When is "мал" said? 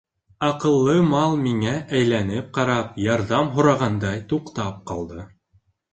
1.09-1.35